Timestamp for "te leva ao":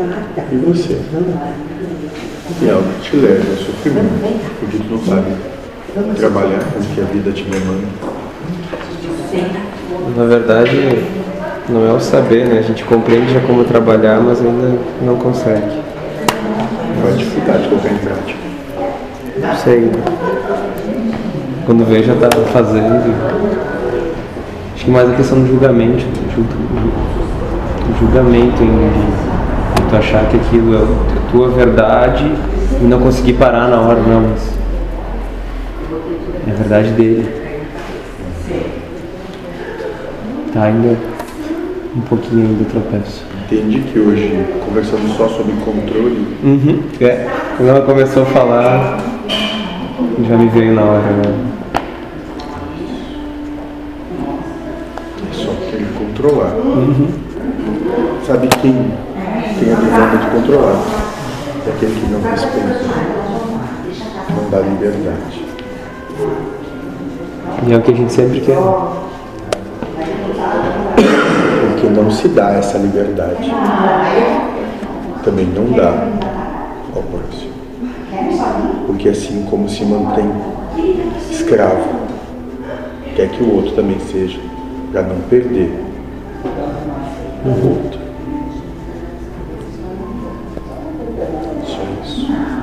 3.10-3.56